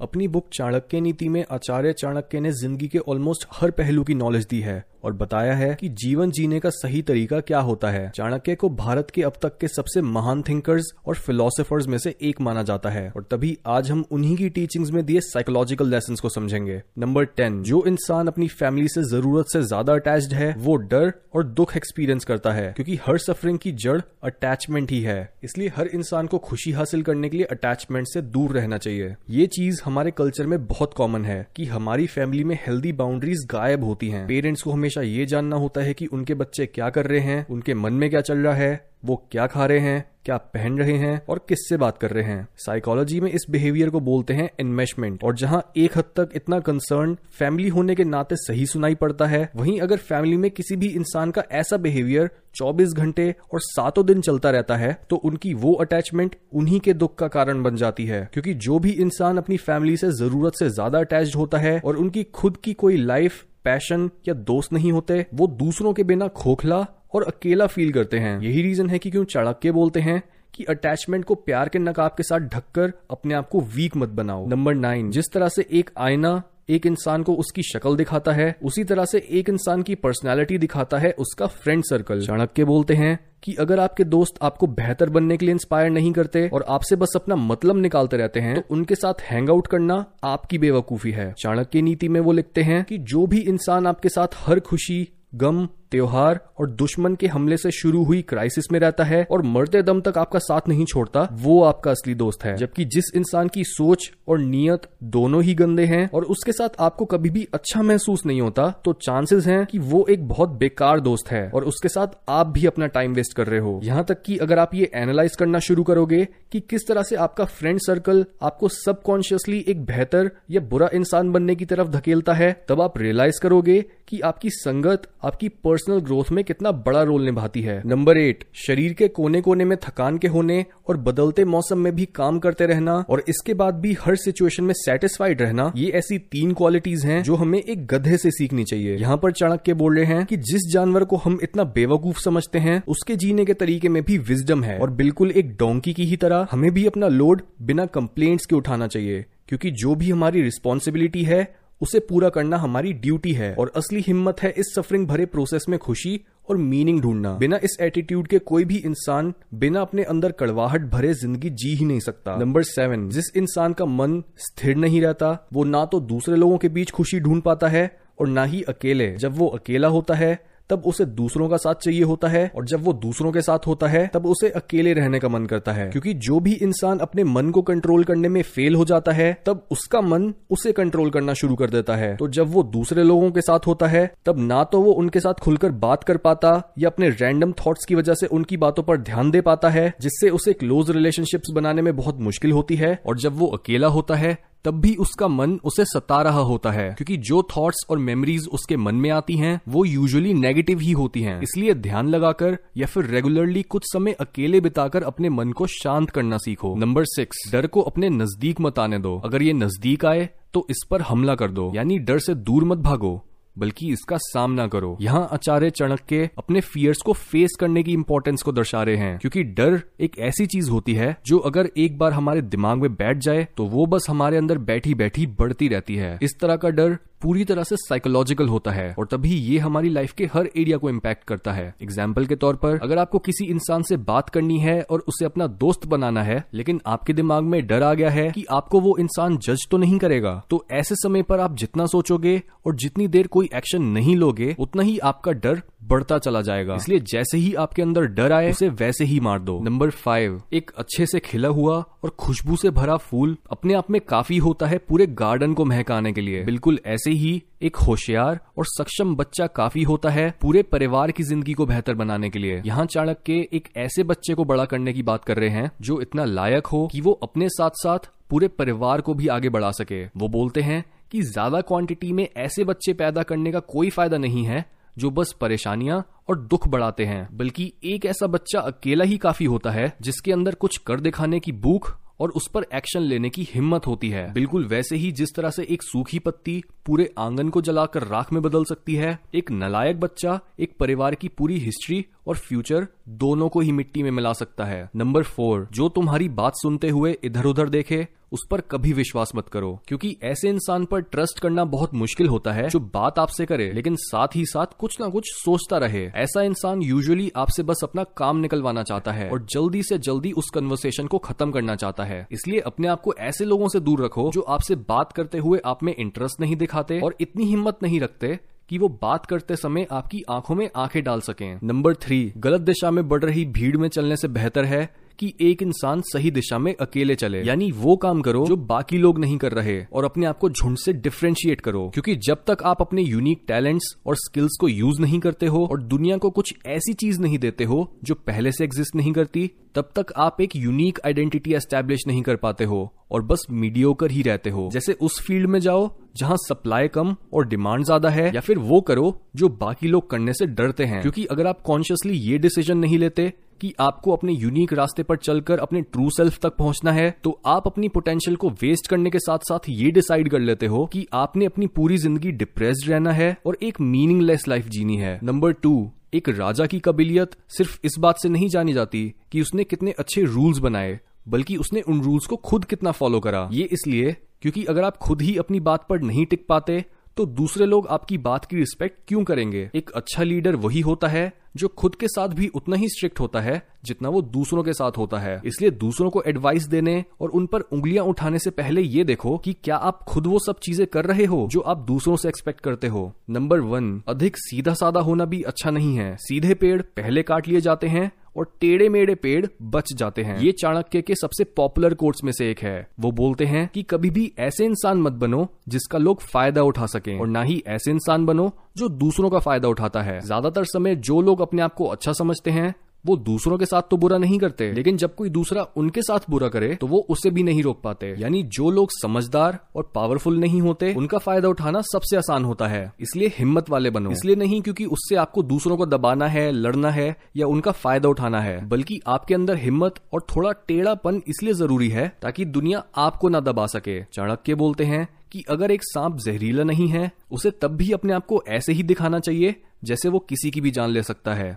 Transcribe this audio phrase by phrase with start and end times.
[0.00, 4.46] अपनी बुक चाणक्य नीति में आचार्य चाणक्य ने ज़िंदगी के ऑलमोस्ट हर पहलू की नॉलेज
[4.46, 8.54] दी है। और बताया है कि जीवन जीने का सही तरीका क्या होता है। चाणक्य
[8.54, 12.62] को भारत के अब तक के सबसे महान थिंकर्स और फिलोसफर्स में से एक माना
[12.62, 16.80] जाता है। और तभी आज हम उन्हीं की टीचिंग्स में दिए साइकोलॉजिकल लेसन को समझेंगे।
[16.98, 21.44] नंबर टेन जो इंसान अपनी फैमिली से ज़रूरत से ज़्यादा अटैच है, वो डर और
[21.44, 26.26] दुख एक्सपीरियंस करता है, क्योंकि हर सफरिंग की जड़ अटैचमेंट ही है। इसलिए हर इंसान
[26.26, 30.46] को खुशी हासिल करने के लिए अटैचमेंट से दूर रहना चाहिए। ये चीज़ हमारे कल्चर
[30.46, 34.72] में बहुत कॉमन है कि हमारी फैमिली में हेल्दी बाउंड्रीज गायब होती हैं। पेरेंट्स को
[34.88, 38.08] हमेशा ये जानना होता है कि उनके बच्चे क्या कर रहे हैं, उनके मन में
[38.10, 41.76] क्या चल रहा है, वो क्या खा रहे हैं, क्या पहन रहे हैं और किससे
[41.76, 45.96] बात कर रहे हैं। साइकोलॉजी में इस बिहेवियर को बोलते हैं इन्वेस्टमेंट और जहाँ एक
[45.98, 50.36] हद तक इतना कंसर्न फैमिली होने के नाते सही सुनाई पड़ता है, वहीं अगर फैमिली
[50.36, 54.96] में किसी भी इंसान का ऐसा बिहेवियर 24 घंटे और सातों दिन चलता रहता है
[55.10, 58.90] तो उनकी वो अटैचमेंट उन्हीं के दुख का कारण बन जाती है। क्योंकि जो भी
[58.92, 62.96] इंसान अपनी फैमिली से ज़रूरत से ज़्यादा अटैच होता है, और उनकी खुद की कोई
[62.96, 68.18] लाइफ पैशन या दोस्त नहीं होते, वो दूसरों के बिना खोखला और अकेला फील करते
[68.18, 70.22] हैं। यही रीजन है कि क्यों चाणक्य बोलते हैं
[70.54, 74.46] कि अटैचमेंट को प्यार के नकाब के साथ ढककर अपने आप को वीक मत बनाओ।
[74.46, 78.84] नंबर नाइन जिस तरह से एक आईना एक इंसान को उसकी शक्ल दिखाता है, उसी
[78.84, 83.54] तरह से एक इंसान की पर्सनैलिटी दिखाता है उसका फ्रेंड सर्कल चाणक्य बोलते हैं कि
[83.54, 87.36] अगर आपके दोस्त आपको बेहतर बनने के लिए इंस्पायर नहीं करते और आपसे बस अपना
[87.36, 92.08] मतलब निकालते रहते हैं तो उनके साथ हैंग आउट करना आपकी बेवकूफ़ी है। चाणक्य नीति
[92.08, 96.70] में वो लिखते हैं कि जो भी इंसान आपके साथ हर खुशी, गम त्योहार और
[96.70, 100.38] दुश्मन के हमले से शुरू हुई क्राइसिस में रहता है और मरते दम तक आपका
[100.38, 104.88] साथ नहीं छोड़ता, वो आपका असली दोस्त है। जबकि जिस इंसान की सोच और नियत
[105.04, 108.92] दोनों ही गंदे हैं और उसके साथ आपको कभी भी अच्छा महसूस नहीं होता तो
[109.02, 112.86] चांसेस हैं कि वो एक बहुत बेकार दोस्त है और उसके साथ आप भी अपना
[112.88, 116.26] टाइम वेस्ट कर रहे हो। यहाँ तक कि अगर आप ये एनालाइज करना शुरू करोगे
[116.52, 121.54] कि किस तरह से आपका फ्रेंड सर्कल आपको सबकॉन्शियसली एक बेहतर या बुरा इंसान बनने
[121.56, 126.42] की तरफ़ धकेलता है, तब आप रियलाइज़ करोगे कि आपकी संगत, आपकी पर्सनल ग्रोथ में
[126.44, 130.64] कितना बड़ा रोल निभाती है। नंबर एट शरीर के कोने कोने में थकान के होने
[130.88, 134.72] और बदलते मौसम में भी काम करते रहना और इसके बाद भी हर सिचुएशन में
[134.76, 139.16] सेटिस्फाइड रहना, ये ऐसी तीन क्वालिटीज हैं जो हमें एक गधे से सीखनी चाहिए। यहाँ
[139.16, 143.16] पर चाणक्य बोल रहे हैं कि जिस जानवर को हम इतना बेवकूफ़ समझते हैं, उसके
[143.16, 146.70] जीने के तरीके में भी विजडम है और बिल्कुल एक डोंकी की ही तरह हमें
[146.70, 151.42] भी अपना लोड बिना कंप्लेंट्स के उठाना चाहिए, क्योंकि जो भी हमारी रिस्पॉन्सिबिलिटी है
[151.80, 155.78] उसे पूरा करना हमारी ड्यूटी है और असली हिम्मत है इस सफरिंग भरे प्रोसेस में
[155.78, 160.84] खुशी और मीनिंग ढूंढना। बिना इस एटीट्यूड के कोई भी इंसान बिना अपने अंदर कड़वाहट
[160.90, 165.48] भरे ज़िंदगी जी ही नहीं सकता। नंबर सेवन जिस इंसान का मन स्थिर नहीं रहता,
[165.52, 169.14] वो ना तो दूसरे लोगों के बीच खुशी ढूंढ पाता है और ना ही अकेले।
[169.16, 170.38] जब वो अकेला होता है
[170.70, 173.86] तब उसे दूसरों का साथ चाहिए होता है, और जब वो दूसरों के साथ होता
[173.86, 177.50] है, तब उसे अकेले रहने का मन करता है। क्योंकि जो भी इंसान अपने मन
[177.50, 181.54] को कंट्रोल करने में फेल हो जाता है, तब उसका मन उसे कंट्रोल करना शुरू
[181.54, 184.80] कर देता है। तो जब वो दूसरे लोगों के साथ होता है, तब ना तो
[184.80, 188.56] वो उनके साथ खुलकर बात कर पाता, या अपने रैंडम थॉट्स की वजह से उनकी
[188.56, 192.76] बातों पर ध्यान दे पाता है, जिससे उसे क्लोज रिलेशनशिप्स बनाने में बहुत मुश्किल होती
[192.76, 196.70] है, और जब वो अकेला होता है तब भी उसका मन उसे सता रहा होता
[196.70, 200.92] है, क्योंकि जो थॉट्स और मेमोरीज उसके मन में आती हैं, वो यूजुअली नेगेटिव ही
[200.92, 205.66] होती हैं। इसलिए ध्यान लगाकर या फिर रेगुलरली कुछ समय अकेले बिताकर अपने मन को
[205.68, 210.04] शांत करना सीखो। नंबर सिक्स डर को अपने नज़दीक मत आने दो। अगर ये नज़दीक
[210.04, 213.10] आए तो इस पर हमला कर दो। यानी डर से दूर मत भागो।
[213.58, 218.52] बल्कि इसका सामना करो। यहाँ आचार्य चाणक्य अपने फियर्स को फेस करने की इम्पोर्टेंस को
[218.52, 222.42] दर्शा रहे हैं, क्योंकि डर एक ऐसी चीज़ होती है जो अगर एक बार हमारे
[222.42, 226.38] दिमाग में बैठ जाए तो वो बस हमारे अंदर बैठी बैठी बढ़ती रहती है। इस
[226.40, 230.24] तरह का डर पूरी तरह से साइकोलॉजिकल होता है और तभी ये हमारी लाइफ के
[230.34, 233.96] हर एरिया को इम्पैक्ट करता है। एग्ज़ाम्पल के तौर पर, अगर आपको किसी इंसान से
[234.04, 237.92] बात करनी है और उसे अपना दोस्त बनाना है, लेकिन आपके दिमाग में डर आ
[237.94, 241.56] गया है कि आपको वो इंसान जज तो नहीं करेगा तो ऐसे समय पर आप
[241.56, 246.40] जितना सोचोगे और जितनी देर कोई एक्शन नहीं लोगे, उतना ही आपका डर बढ़ता चला
[246.42, 250.40] जाएगा। इसलिए जैसे ही आपके अंदर डर आए, उसे वैसे ही मार दो। नंबर फाइव
[250.52, 254.66] एक अच्छे से खिला हुआ और खुशबू से भरा फूल अपने आप में काफ़ी होता
[254.66, 259.46] है पूरे गार्डन को महकाने के लिए। बिल्कुल ऐसे ही एक होशियार और सक्षम बच्चा
[259.46, 263.68] काफ़ी होता है पूरे परिवार की ज़िंदगी को बेहतर बनाने के लिए। यहाँ चाणक्य एक
[263.76, 267.00] ऐसे बच्चे को बड़ा करने की बात कर रहे हैं, जो इतना लायक हो कि
[267.00, 271.22] वो अपने साथ साथ पूरे परिवार को भी आगे बढ़ा सके। वो बोलते हैं कि
[271.22, 274.64] ज़्यादा क्वांटिटी में ऐसे बच्चे पैदा करने का कोई फ़ायदा नहीं है,
[274.96, 279.70] जो बस परेशानियाँ और दुख बढ़ाते हैं, बल्कि एक ऐसा बच्चा अकेला ही काफ़ी होता
[279.70, 283.86] है, जिसके अंदर कुछ कर दिखाने की भूख और उस पर एक्शन लेने की हिम्मत
[283.86, 288.02] होती है। बिल्कुल वैसे ही जिस तरह से एक सूखी पत्ती पूरे आँगन को जलाकर
[288.02, 292.86] राख में बदल सकती है, एक नलायक बच्चा, एक परिवार की पूरी हिस्ट्री और फ्यूचर
[293.08, 297.16] दोनों को ही मिट्टी में मिला सकता है। नंबर फोर, जो तुम्हारी बात सुनते हुए
[297.24, 301.64] इधर उधर देखे उस पर कभी विश्वास मत करो, क्योंकि ऐसे इंसान पर ट्रस्ट करना
[301.64, 305.24] बहुत मुश्किल होता है, जो बात आपसे करे, लेकिन साथ ही साथ कुछ ना कुछ
[305.26, 309.98] सोचता रहे। ऐसा इंसान यूजुअली आपसे बस अपना काम निकलवाना चाहता है और जल्दी से
[309.98, 313.80] जल्दी उस कन्वर्सेशन को खत्म करना चाहता है। इसलिए अपने आप को ऐसे लोगों से
[313.80, 317.78] दूर रखो, जो आपसे बात करते हुए आप में इंटरेस्ट नहीं दिखाते और इतनी हिम्मत
[317.82, 318.38] नहीं रखते
[318.68, 322.90] कि वो बात करते समय आपकी आँखों में आँखें डाल सकें। नंबर थ्री गलत दिशा
[322.90, 326.74] में बढ़ रही भीड़ में चलने से बेहतर है। कि एक इंसान सही दिशा में
[326.76, 330.38] अकेले चले। यानी वो काम करो जो बाकी लोग नहीं कर रहे और अपने आप
[330.38, 334.68] को झुंड से डिफ्रेंशिएट करो। क्योंकि जब तक आप अपने यूनिक टैलेंट्स और स्किल्स को
[334.68, 338.52] यूज़ नहीं करते हो और दुनिया को कुछ ऐसी चीज़ नहीं देते हो जो पहले
[338.52, 342.80] से एग्जिस्ट नहीं करती, तब तक आप एक यूनिक आइडेंटिटी एस्टेब्लिश नहीं कर पाते हो
[343.10, 347.46] और बस मीडियोकर ही रहते हो। जैसे उस फ़ील्ड में जाओ जहाँ सप्लाई कम और
[347.48, 351.24] डिमांड ज़्यादा है, या फिर वो करो जो बाकी लोग करने से डरते हैं। क्योंकि
[351.26, 355.82] अगर आप कॉन्शियसली ये डिसीज़न नहीं लेते कि आपको अपने यूनिक रास्ते पर चलकर अपने
[355.82, 359.68] ट्रू सेल्फ तक पहुँचना है तो आप अपनी पोटेंशियल को वेस्ट करने के साथ साथ
[359.68, 363.80] ये डिसाइड कर लेते हो कि आपने अपनी पूरी ज़िंदगी डिप्रेस्ड रहना है और एक
[363.80, 368.48] मीनिंगलेस लाइफ जीनी है। नंबर टू एक राजा की कबिलियत सिर्फ़ इस बात से नहीं
[368.48, 369.02] जानी जाती
[369.32, 373.48] कि उसने कितने अच्छे रूल्स बनाए, बल्कि उसने उन रूल्स को खुद कितना फॉलो करा।
[373.52, 376.84] ये इसलिए क्योंकि अगर आप खुद ही अपनी बात पर नहीं टिक पाते
[377.16, 379.68] तो दूसरे लोग आपकी बात की रिस्पेक्ट क्यों करेंगे?
[379.74, 383.40] एक अच्छा लीडर वही होता है जो खुद के साथ भी उतना ही स्ट्रिक्ट होता
[383.40, 387.46] है, जितना वो दूसरों के साथ होता है। इसलिए दूसरों को एडवाइस देने और उन
[387.46, 391.04] पर उंगलियाँ उठाने से पहले ये देखो कि क्या आप खुद वो सब चीज़ें कर
[391.04, 395.24] रहे हो जो आप दूसरों से एक्सपेक्ट करते हो। नंबर वन अधिक सीधा साधा होना
[395.24, 399.46] भी अच्छा नहीं है। सीधे पेड़ पहले काट लिए जाते हैं और टेढ़े मेढ़े पेड़
[399.64, 403.44] बच जाते हैं। ये चाणक्य के सबसे पॉपुलर कोर्ट्स में से एक है। वो बोलते
[403.44, 407.42] हैं कि कभी भी ऐसे इंसान मत बनो जिसका लोग फ़ायदा उठा सके और ना
[407.42, 411.62] ही ऐसे इंसान बनो जो दूसरों का फ़ायदा उठाता है। ज़्यादातर समय जो लोग अपने
[411.62, 412.74] आप को अच्छा समझते हैं
[413.04, 416.48] वो दूसरों के साथ तो बुरा नहीं करते, लेकिन जब कोई दूसरा उनके साथ बुरा
[416.48, 420.60] करे तो वो उसे भी नहीं रोक पाते। यानी जो लोग समझदार और पावरफुल नहीं
[420.60, 424.84] होते, उनका फ़ायदा उठाना सबसे आसान होता है। इसलिए हिम्मत वाले बनो। इसलिए नहीं क्योंकि
[424.86, 429.34] उससे आपको दूसरों को दबाना है, लड़ना है, या उनका फ़ायदा उठाना है, बल्कि आपके
[429.34, 434.54] अंदर हिम्मत और थोड़ा टेढ़ापन इसलिए ज़रूरी है, ताकि दुनिया आपको ना दबा सके। चाणक्य
[434.54, 438.42] बोलते हैं कि अगर एक सांप जहरीला नहीं है, उसे तब भी अपने आप को
[438.48, 439.54] ऐसे ही दिखाना चाहिए,
[439.84, 441.56] जैसे वो किसी की भी जान ले सकता है।